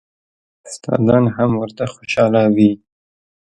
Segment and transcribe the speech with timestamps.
[0.67, 2.71] استادان هم ورته خوشاله وي.